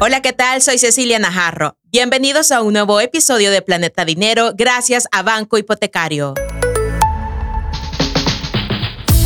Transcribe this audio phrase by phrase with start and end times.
[0.00, 0.62] Hola, ¿qué tal?
[0.62, 1.76] Soy Cecilia Najarro.
[1.90, 6.34] Bienvenidos a un nuevo episodio de Planeta Dinero gracias a Banco Hipotecario.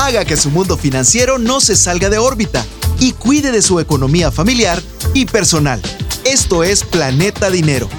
[0.01, 2.65] Haga que su mundo financiero no se salga de órbita
[2.99, 4.81] y cuide de su economía familiar
[5.13, 5.79] y personal.
[6.25, 7.91] Esto es Planeta Dinero.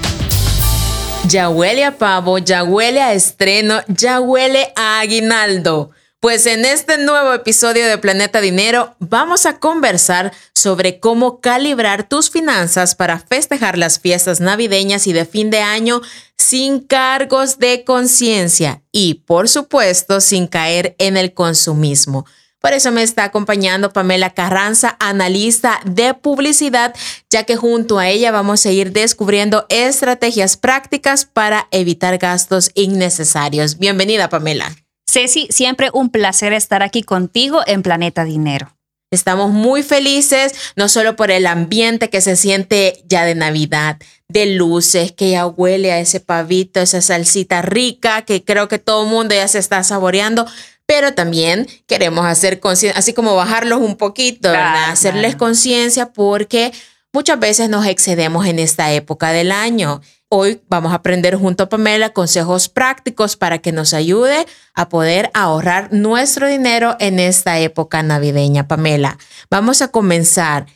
[1.28, 5.92] Ya huele a pavo, ya huele a estreno, ya huele a aguinaldo.
[6.24, 12.30] Pues en este nuevo episodio de Planeta Dinero vamos a conversar sobre cómo calibrar tus
[12.30, 16.00] finanzas para festejar las fiestas navideñas y de fin de año
[16.38, 22.24] sin cargos de conciencia y, por supuesto, sin caer en el consumismo.
[22.58, 26.94] Por eso me está acompañando Pamela Carranza, analista de publicidad,
[27.28, 33.76] ya que junto a ella vamos a ir descubriendo estrategias prácticas para evitar gastos innecesarios.
[33.78, 34.74] Bienvenida, Pamela.
[35.10, 38.76] Ceci, siempre un placer estar aquí contigo en Planeta Dinero.
[39.10, 44.46] Estamos muy felices, no solo por el ambiente que se siente ya de Navidad, de
[44.46, 49.10] luces, que ya huele a ese pavito, esa salsita rica, que creo que todo el
[49.10, 50.46] mundo ya se está saboreando,
[50.86, 54.90] pero también queremos hacer conciencia, así como bajarlos un poquito, ¿verdad?
[54.90, 56.72] Hacerles conciencia porque
[57.12, 60.02] muchas veces nos excedemos en esta época del año
[60.36, 65.30] Hoy vamos a aprender junto a Pamela consejos prácticos para que nos ayude a poder
[65.32, 68.66] ahorrar nuestro dinero en esta época navideña.
[68.66, 69.16] Pamela,
[69.48, 70.66] vamos a comenzar.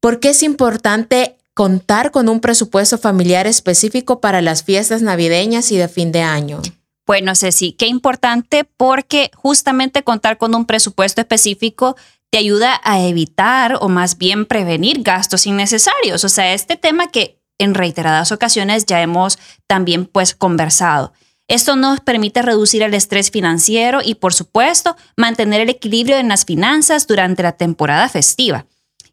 [0.00, 5.78] ¿Por qué es importante contar con un presupuesto familiar específico para las fiestas navideñas y
[5.78, 6.60] de fin de año?
[7.06, 11.96] Bueno, Ceci, qué importante porque justamente contar con un presupuesto específico
[12.28, 16.22] te ayuda a evitar o más bien prevenir gastos innecesarios.
[16.22, 21.12] O sea, este tema que en reiteradas ocasiones ya hemos también pues conversado.
[21.48, 26.44] Esto nos permite reducir el estrés financiero y por supuesto mantener el equilibrio en las
[26.44, 28.66] finanzas durante la temporada festiva.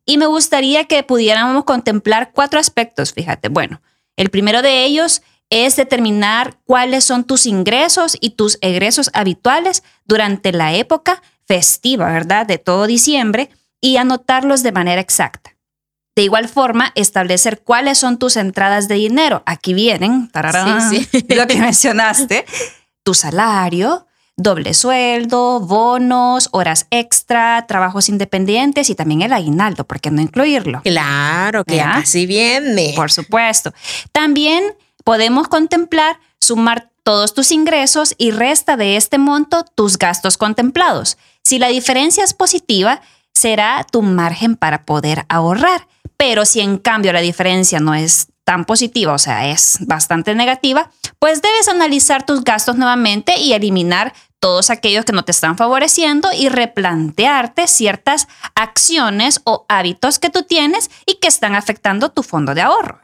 [0.06, 3.50] Y me gustaría que pudiéramos contemplar cuatro aspectos, fíjate.
[3.50, 3.82] Bueno,
[4.18, 10.52] el primero de ellos es determinar cuáles son tus ingresos y tus egresos habituales durante
[10.52, 12.48] la época festiva, ¿verdad?
[12.48, 15.53] De todo diciembre y anotarlos de manera exacta.
[16.16, 19.42] De igual forma, establecer cuáles son tus entradas de dinero.
[19.46, 20.30] Aquí vienen,
[21.30, 22.46] lo que mencionaste,
[23.04, 30.12] tu salario, doble sueldo, bonos, horas extra, trabajos independientes y también el aguinaldo, ¿por qué
[30.12, 30.82] no incluirlo?
[30.84, 32.94] Claro, que así viene.
[32.96, 33.74] Por supuesto.
[34.12, 34.64] También
[35.04, 41.18] podemos contemplar sumar todos tus ingresos y resta de este monto tus gastos contemplados.
[41.44, 43.02] Si la diferencia es positiva,
[43.34, 45.88] será tu margen para poder ahorrar.
[46.18, 50.92] Pero si en cambio la diferencia no es tan positiva, o sea, es bastante negativa,
[51.20, 56.28] pues debes analizar tus gastos nuevamente y eliminar todos aquellos que no te están favoreciendo
[56.38, 62.54] y replantearte ciertas acciones o hábitos que tú tienes y que están afectando tu fondo
[62.54, 63.00] de ahorro.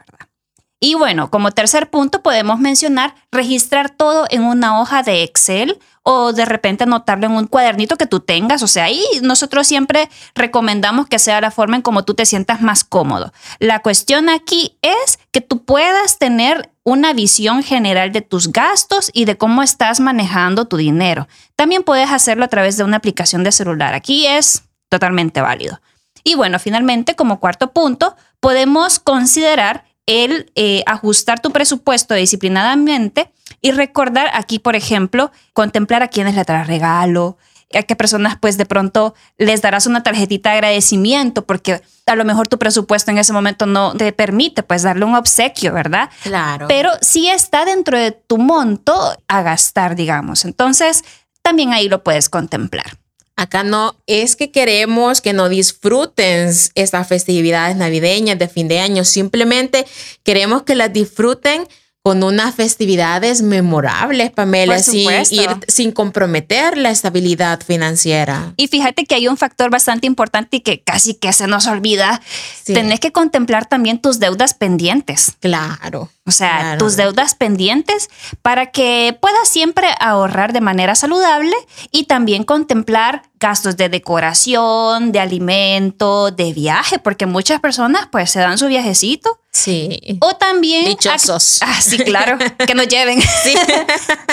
[0.82, 6.32] Y bueno, como tercer punto podemos mencionar registrar todo en una hoja de Excel o
[6.32, 8.62] de repente anotarlo en un cuadernito que tú tengas.
[8.62, 12.62] O sea, ahí nosotros siempre recomendamos que sea la forma en como tú te sientas
[12.62, 13.30] más cómodo.
[13.58, 19.26] La cuestión aquí es que tú puedas tener una visión general de tus gastos y
[19.26, 21.28] de cómo estás manejando tu dinero.
[21.56, 23.92] También puedes hacerlo a través de una aplicación de celular.
[23.92, 25.78] Aquí es totalmente válido.
[26.24, 33.70] Y bueno, finalmente, como cuarto punto, podemos considerar el eh, ajustar tu presupuesto disciplinadamente y
[33.70, 37.38] recordar aquí, por ejemplo, contemplar a quienes le traes regalo,
[37.72, 42.24] a qué personas pues de pronto les darás una tarjetita de agradecimiento porque a lo
[42.24, 46.10] mejor tu presupuesto en ese momento no te permite pues darle un obsequio, ¿verdad?
[46.24, 46.66] Claro.
[46.66, 50.44] Pero sí está dentro de tu monto a gastar, digamos.
[50.44, 51.04] Entonces,
[51.42, 52.98] también ahí lo puedes contemplar.
[53.40, 59.02] Acá no es que queremos que no disfruten estas festividades navideñas de fin de año,
[59.02, 59.86] simplemente
[60.24, 61.66] queremos que las disfruten
[62.02, 68.54] con unas festividades memorables, Pamela, sin ir sin comprometer la estabilidad financiera.
[68.56, 72.22] Y fíjate que hay un factor bastante importante y que casi que se nos olvida.
[72.64, 75.32] Tenés que contemplar también tus deudas pendientes.
[75.40, 76.10] Claro.
[76.24, 78.08] O sea, tus deudas pendientes
[78.40, 81.54] para que puedas siempre ahorrar de manera saludable
[81.90, 88.38] y también contemplar gastos de decoración, de alimento, de viaje, porque muchas personas pues se
[88.38, 89.39] dan su viajecito.
[89.52, 90.18] Sí.
[90.20, 90.84] O también...
[90.86, 91.58] Dichosos.
[91.60, 93.20] Ah, sí, claro, que nos lleven.
[93.42, 93.54] Sí.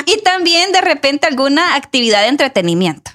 [0.05, 3.11] y también de repente alguna actividad de entretenimiento.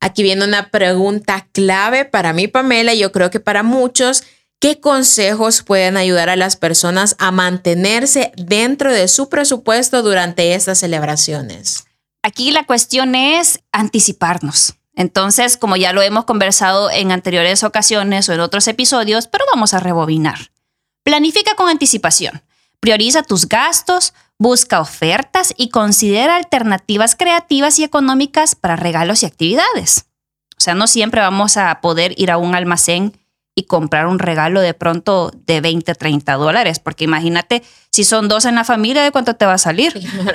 [0.00, 4.24] Aquí viene una pregunta clave para mí, Pamela, y yo creo que para muchos
[4.58, 10.78] ¿Qué consejos pueden ayudar a las personas a mantenerse dentro de su presupuesto durante estas
[10.78, 11.84] celebraciones?
[12.22, 14.76] Aquí la cuestión es anticiparnos.
[14.94, 19.74] Entonces, como ya lo hemos conversado en anteriores ocasiones o en otros episodios, pero vamos
[19.74, 20.50] a rebobinar.
[21.06, 22.42] Planifica con anticipación.
[22.80, 30.06] Prioriza tus gastos, busca ofertas y considera alternativas creativas y económicas para regalos y actividades.
[30.58, 33.16] O sea, no siempre vamos a poder ir a un almacén
[33.54, 37.62] y comprar un regalo de pronto de 20, 30 dólares, porque imagínate,
[37.92, 39.92] si son dos en la familia, ¿de cuánto te va a salir?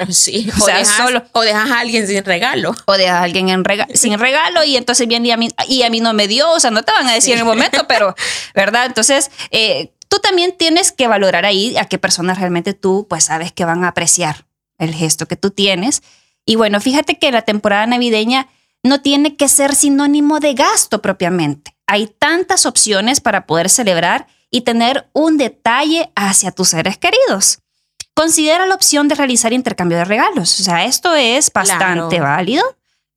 [0.09, 0.49] sí.
[0.57, 2.73] O, sea, dejas, solo, o dejas a alguien sin regalo.
[2.85, 5.89] O dejas a alguien en sin regalo y entonces viene y a, mí, y a
[5.89, 8.15] mí no me dio, o sea, no te van a decir en el momento, pero,
[8.55, 8.85] ¿verdad?
[8.85, 13.51] Entonces, eh, tú también tienes que valorar ahí a qué personas realmente tú, pues, sabes
[13.51, 14.45] que van a apreciar
[14.77, 16.03] el gesto que tú tienes.
[16.45, 18.49] Y bueno, fíjate que la temporada navideña
[18.83, 24.61] no tiene que ser sinónimo de gasto propiamente hay tantas opciones para poder celebrar y
[24.61, 27.59] tener un detalle hacia tus seres queridos.
[28.13, 30.57] Considera la opción de realizar intercambio de regalos.
[30.61, 32.63] O sea, esto es bastante válido.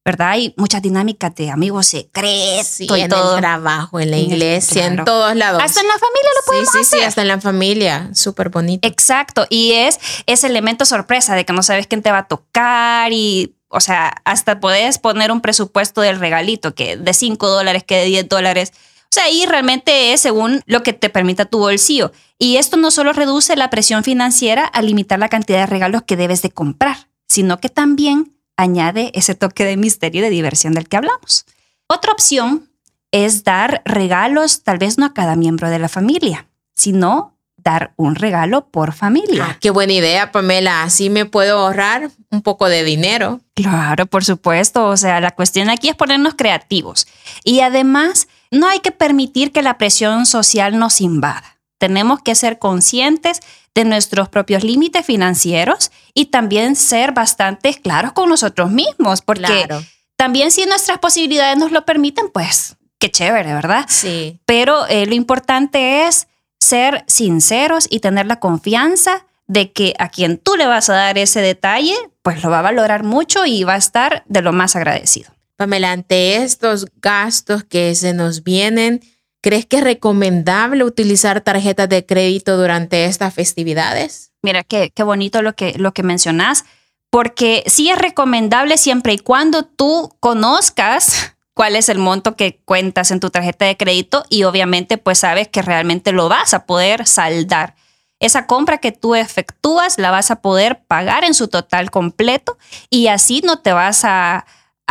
[0.04, 0.30] ¿Verdad?
[0.30, 5.34] Hay muchas dinámicas de amigos secretos sí, en el trabajo, en la iglesia, en todos
[5.34, 5.62] lados.
[5.62, 6.98] Hasta en la familia lo podemos sí, hacer.
[6.98, 8.86] Sí, hasta en la familia, súper bonito.
[8.86, 13.12] Exacto, y es ese elemento sorpresa de que no sabes quién te va a tocar
[13.12, 17.96] y o sea, hasta puedes poner un presupuesto del regalito, que de 5 dólares, que
[17.96, 18.72] de 10 dólares.
[19.04, 22.12] O sea, ahí realmente es según lo que te permita tu bolsillo.
[22.38, 26.16] Y esto no solo reduce la presión financiera al limitar la cantidad de regalos que
[26.16, 30.88] debes de comprar, sino que también añade ese toque de misterio y de diversión del
[30.88, 31.46] que hablamos.
[31.86, 32.70] Otra opción
[33.10, 38.14] es dar regalos, tal vez no a cada miembro de la familia, sino dar un
[38.14, 39.46] regalo por familia.
[39.50, 40.82] Ah, qué buena idea, Pamela.
[40.82, 43.40] Así me puedo ahorrar un poco de dinero.
[43.54, 44.86] Claro, por supuesto.
[44.86, 47.06] O sea, la cuestión aquí es ponernos creativos.
[47.42, 51.58] Y además, no hay que permitir que la presión social nos invada.
[51.78, 53.40] Tenemos que ser conscientes
[53.74, 59.68] de nuestros propios límites financieros y también ser bastante claros con nosotros mismos, porque
[60.16, 63.86] también si nuestras posibilidades nos lo permiten, pues qué chévere, ¿verdad?
[63.88, 64.40] Sí.
[64.46, 66.28] Pero eh, lo importante es
[66.60, 71.18] ser sinceros y tener la confianza de que a quien tú le vas a dar
[71.18, 74.76] ese detalle, pues lo va a valorar mucho y va a estar de lo más
[74.76, 75.30] agradecido.
[75.56, 79.02] Pamela, ante estos gastos que se nos vienen,
[79.44, 84.32] ¿crees que es recomendable utilizar tarjetas de crédito durante estas festividades?
[84.40, 86.64] Mira, qué, qué bonito lo que, lo que mencionas,
[87.10, 93.10] porque sí es recomendable siempre y cuando tú conozcas cuál es el monto que cuentas
[93.10, 97.06] en tu tarjeta de crédito y obviamente pues sabes que realmente lo vas a poder
[97.06, 97.74] saldar.
[98.20, 102.56] Esa compra que tú efectúas la vas a poder pagar en su total completo
[102.88, 104.46] y así no te vas a,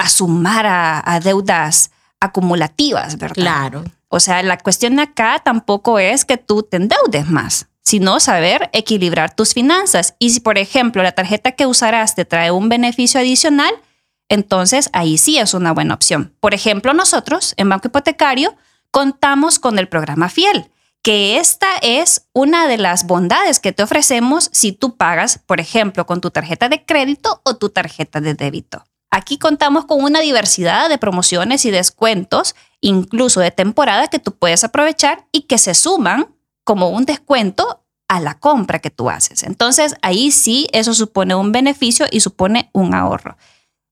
[0.07, 1.89] sumar a, deudas
[2.19, 3.33] acumulativas, ¿verdad?
[3.33, 3.83] Claro.
[4.15, 9.35] O sea, la cuestión acá tampoco es que tú te endeudes más, sino saber equilibrar
[9.35, 10.13] tus finanzas.
[10.19, 13.73] Y si, por ejemplo, la tarjeta que usarás te trae un beneficio adicional,
[14.29, 16.31] entonces ahí sí es una buena opción.
[16.41, 18.55] Por ejemplo, nosotros en Banco Hipotecario
[18.91, 20.69] contamos con el programa Fiel,
[21.01, 26.05] que esta es una de las bondades que te ofrecemos si tú pagas, por ejemplo,
[26.05, 28.85] con tu tarjeta de crédito o tu tarjeta de débito.
[29.09, 34.63] Aquí contamos con una diversidad de promociones y descuentos, incluso de temporada, que tú puedes
[34.63, 36.27] aprovechar y que se suman
[36.63, 39.43] como un descuento a la compra que tú haces.
[39.43, 43.37] Entonces, ahí sí, eso supone un beneficio y supone un ahorro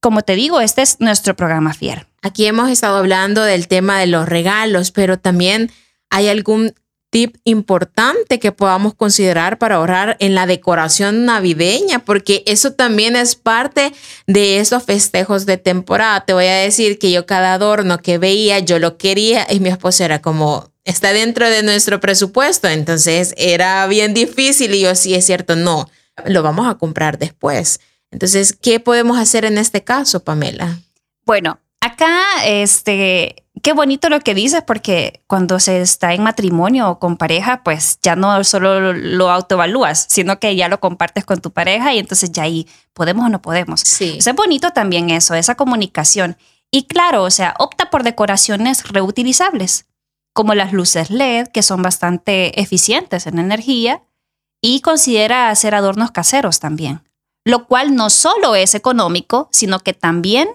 [0.02, 2.08] como te digo, este es nuestro programa fiel.
[2.24, 5.72] Aquí hemos estado hablando del tema de los regalos, pero también
[6.10, 6.74] hay algún
[7.12, 13.36] tip importante que podamos considerar para ahorrar en la decoración navideña, porque eso también es
[13.36, 13.94] parte
[14.26, 16.26] de esos festejos de temporada.
[16.26, 19.70] Te voy a decir que yo cada adorno que veía, yo lo quería y mi
[19.70, 25.14] esposa era como, está dentro de nuestro presupuesto, entonces era bien difícil y yo sí
[25.14, 25.90] es cierto, no,
[26.26, 27.82] lo vamos a comprar después.
[28.10, 30.80] Entonces, ¿qué podemos hacer en este caso, Pamela?
[31.26, 37.00] Bueno, acá, este, qué bonito lo que dices, porque cuando se está en matrimonio o
[37.00, 41.52] con pareja, pues ya no solo lo autoevalúas, sino que ya lo compartes con tu
[41.52, 43.82] pareja y entonces ya ahí podemos o no podemos.
[43.82, 44.20] Sí.
[44.20, 46.38] es bonito también eso, esa comunicación.
[46.72, 49.86] Y claro, o sea, opta por decoraciones reutilizables,
[50.34, 54.02] como las luces LED, que son bastante eficientes en energía,
[54.62, 57.02] y considera hacer adornos caseros también
[57.44, 60.50] lo cual no solo es económico, sino que también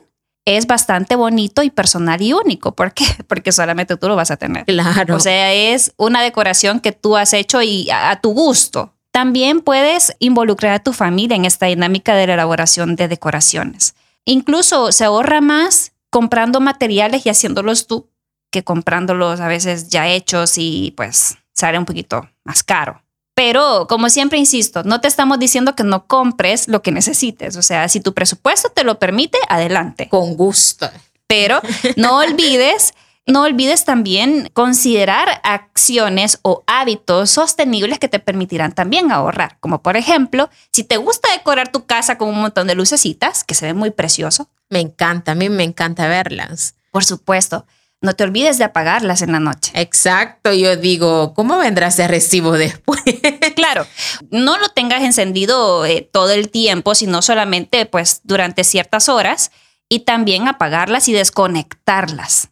[0.47, 2.75] es bastante bonito y personal y único.
[2.75, 3.05] ¿Por qué?
[3.27, 4.65] Porque solamente tú lo vas a tener.
[4.65, 5.17] Claro.
[5.17, 8.95] O sea, es una decoración que tú has hecho y a, tu gusto.
[9.11, 13.95] También puedes involucrar a tu familia en esta dinámica de la elaboración de decoraciones.
[14.25, 18.09] Incluso se ahorra más comprando materiales y haciéndolos tú
[18.51, 23.03] que comprándolos a veces ya hechos y pues sale un poquito más caro.
[23.37, 27.57] Pero, como siempre insisto, no te estamos diciendo que no compres lo que necesites.
[27.59, 30.09] O sea, si tu presupuesto te lo permite, adelante.
[30.09, 30.89] Con gusto.
[31.27, 31.61] Pero
[31.97, 32.95] no olvides
[33.27, 39.97] No olvides también considerar acciones o hábitos sostenibles que te permitirán también ahorrar, como por
[39.97, 43.75] ejemplo, si te gusta decorar tu casa con un montón de lucecitas, que se ve
[43.75, 44.49] muy precioso.
[44.71, 46.75] Me encanta, a mí me encanta verlas.
[46.93, 47.67] Por supuesto,
[48.01, 49.73] no te olvides de apagarlas en la noche.
[49.75, 53.03] Exacto, yo digo, ¿cómo vendrá ese recibo después?
[53.57, 53.87] claro,
[54.31, 59.51] no lo tengas encendido eh, todo el tiempo, sino solamente pues durante ciertas horas
[59.89, 62.51] y también apagarlas y desconectarlas.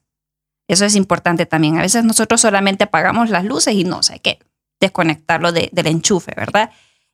[0.67, 1.79] Eso es importante también.
[1.79, 4.39] A veces nosotros solamente apagamos las luces y no, sé hay que
[4.81, 6.71] desconectarlo del enchufe, ¿verdad?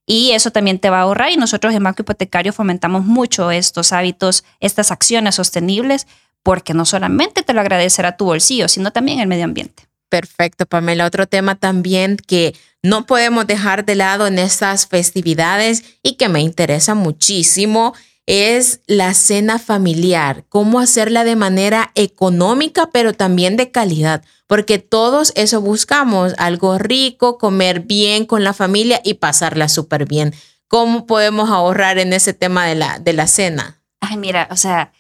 [0.07, 3.93] Y eso también te va a ahorrar y nosotros en Banco Hipotecario fomentamos mucho estos
[3.93, 6.07] hábitos, estas acciones sostenibles,
[6.43, 9.85] porque no solamente te lo agradecerá tu bolsillo, sino también el medio ambiente.
[10.09, 11.07] Perfecto, Pamela.
[11.07, 16.41] Otro tema también que no podemos dejar de lado en estas festividades y que me
[16.41, 17.95] interesa muchísimo
[18.27, 25.33] es la cena familiar, cómo hacerla de manera económica, pero también de calidad, porque todos
[25.35, 30.33] eso buscamos, algo rico, comer bien con la familia y pasarla súper bien.
[30.69, 33.83] ¿Cómo podemos ahorrar en ese tema de la, de la cena?
[34.01, 34.93] Ay, mira, o sea,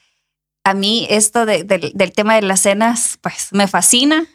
[0.65, 4.27] a mí esto del tema de las cenas, pues me fascina.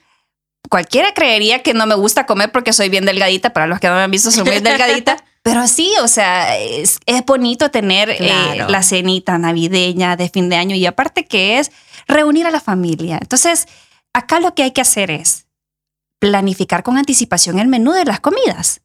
[0.70, 3.96] Cualquiera creería que no me gusta comer porque soy bien delgadita, para los que no
[3.96, 5.24] me han visto soy muy delgadita.
[5.44, 10.76] Pero sí, o sea, es, bonito tener eh, la cenita navideña de fin de año
[10.76, 11.72] y aparte que es
[12.08, 13.20] reunir a la familia.
[13.22, 13.68] Entonces,
[14.12, 15.46] acá lo que hay que hacer es
[16.18, 18.82] planificar con anticipación el menú de las comidas,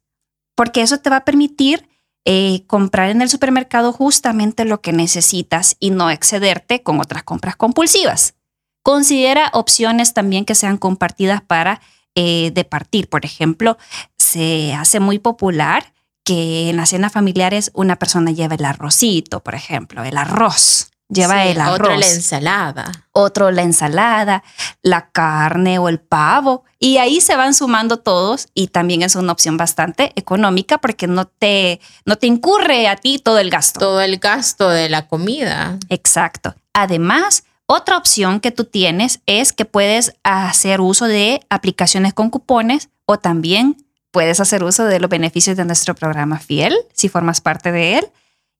[0.55, 1.89] porque eso te va a permitir
[2.25, 7.57] eh, comprar en el supermercado justamente lo que necesitas y no excederte con otras compras
[7.57, 8.35] compulsivas.
[8.83, 11.81] Considera opciones también que sean compartidas para
[12.15, 13.09] eh, departir.
[13.09, 13.79] Por ejemplo,
[14.19, 15.93] se hace muy popular
[16.25, 20.91] que en las cenas familiares una persona lleve el arrocito, por ejemplo, el arroz.
[21.11, 21.81] Lleva el arroz.
[21.81, 22.93] Otro la ensalada.
[23.13, 24.45] Otro la ensalada,
[24.83, 26.65] la carne o el pavo.
[26.79, 31.27] Y ahí se van sumando todos y también es una opción bastante económica porque no
[31.27, 33.81] te, no te incurre a ti todo el gasto.
[33.81, 35.79] Todo el gasto de la comida.
[35.89, 36.55] Exacto.
[36.73, 42.89] Además, otra opción que tú tienes es que puedes hacer uso de aplicaciones con cupones
[43.05, 47.73] o también puedes hacer uso de los beneficios de nuestro programa Fiel, si formas parte
[47.73, 48.09] de él.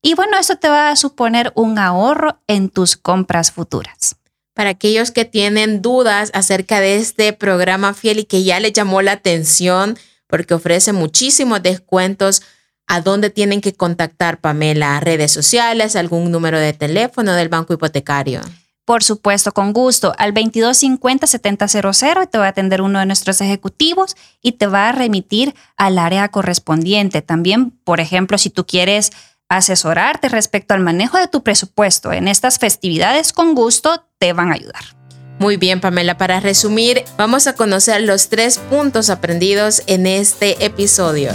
[0.01, 4.15] Y bueno, eso te va a suponer un ahorro en tus compras futuras.
[4.53, 9.01] Para aquellos que tienen dudas acerca de este programa Fiel y que ya les llamó
[9.01, 12.41] la atención porque ofrece muchísimos descuentos,
[12.87, 14.99] ¿a dónde tienen que contactar, Pamela?
[14.99, 15.95] ¿Redes sociales?
[15.95, 18.41] ¿Algún número de teléfono del banco hipotecario?
[18.85, 24.53] Por supuesto, con gusto, al 2250-7000 te va a atender uno de nuestros ejecutivos y
[24.53, 27.21] te va a remitir al área correspondiente.
[27.21, 29.11] También, por ejemplo, si tú quieres
[29.57, 34.55] asesorarte respecto al manejo de tu presupuesto en estas festividades, con gusto te van a
[34.55, 34.83] ayudar.
[35.39, 41.31] Muy bien, Pamela, para resumir, vamos a conocer los tres puntos aprendidos en este episodio.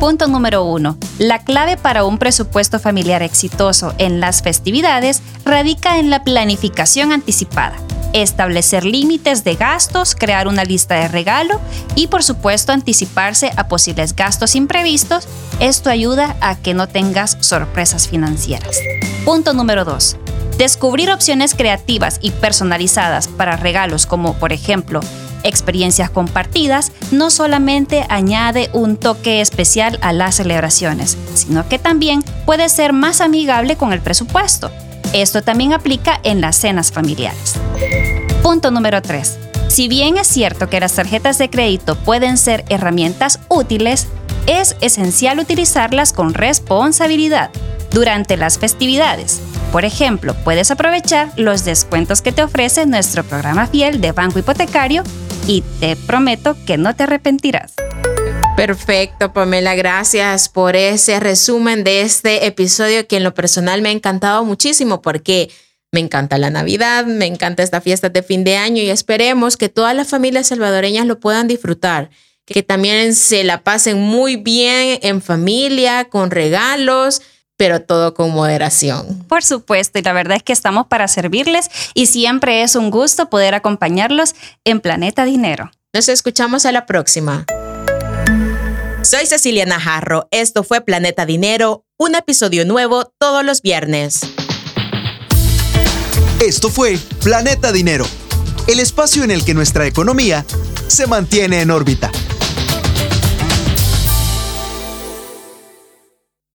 [0.00, 0.98] Punto número uno.
[1.18, 7.76] La clave para un presupuesto familiar exitoso en las festividades radica en la planificación anticipada.
[8.12, 11.60] Establecer límites de gastos, crear una lista de regalo
[11.94, 15.28] y por supuesto anticiparse a posibles gastos imprevistos.
[15.60, 18.78] Esto ayuda a que no tengas sorpresas financieras.
[19.24, 20.16] Punto número 2.
[20.56, 25.00] Descubrir opciones creativas y personalizadas para regalos como por ejemplo
[25.44, 32.68] experiencias compartidas no solamente añade un toque especial a las celebraciones, sino que también puede
[32.68, 34.70] ser más amigable con el presupuesto.
[35.12, 37.54] Esto también aplica en las cenas familiares.
[38.42, 39.38] Punto número 3.
[39.68, 44.08] Si bien es cierto que las tarjetas de crédito pueden ser herramientas útiles,
[44.46, 47.50] es esencial utilizarlas con responsabilidad
[47.90, 49.40] durante las festividades.
[49.72, 55.02] Por ejemplo, puedes aprovechar los descuentos que te ofrece nuestro programa fiel de Banco Hipotecario
[55.46, 57.74] y te prometo que no te arrepentirás.
[58.58, 63.92] Perfecto, Pamela, gracias por ese resumen de este episodio que en lo personal me ha
[63.92, 65.48] encantado muchísimo porque
[65.92, 69.68] me encanta la Navidad, me encanta esta fiesta de fin de año y esperemos que
[69.68, 72.10] todas las familias salvadoreñas lo puedan disfrutar,
[72.46, 77.22] que también se la pasen muy bien en familia, con regalos
[77.56, 79.24] pero todo con moderación.
[79.28, 83.30] Por supuesto, y la verdad es que estamos para servirles y siempre es un gusto
[83.30, 84.34] poder acompañarlos
[84.64, 85.70] en Planeta Dinero.
[85.92, 87.46] Nos escuchamos a la próxima.
[89.02, 94.20] Soy Cecilia Najarro, esto fue Planeta Dinero, un episodio nuevo todos los viernes.
[96.40, 98.06] Esto fue Planeta Dinero,
[98.66, 100.44] el espacio en el que nuestra economía
[100.88, 102.10] se mantiene en órbita.